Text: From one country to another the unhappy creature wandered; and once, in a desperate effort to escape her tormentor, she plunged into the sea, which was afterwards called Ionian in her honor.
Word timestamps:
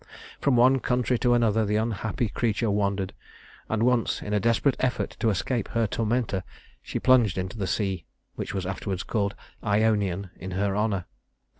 From 0.39 0.55
one 0.55 0.79
country 0.79 1.19
to 1.19 1.35
another 1.35 1.63
the 1.63 1.75
unhappy 1.75 2.27
creature 2.29 2.71
wandered; 2.71 3.13
and 3.69 3.83
once, 3.83 4.19
in 4.23 4.33
a 4.33 4.39
desperate 4.39 4.75
effort 4.79 5.15
to 5.19 5.29
escape 5.29 5.67
her 5.73 5.85
tormentor, 5.85 6.43
she 6.81 6.97
plunged 6.97 7.37
into 7.37 7.55
the 7.55 7.67
sea, 7.67 8.05
which 8.33 8.51
was 8.55 8.65
afterwards 8.65 9.03
called 9.03 9.35
Ionian 9.63 10.31
in 10.35 10.51
her 10.57 10.75
honor. 10.75 11.05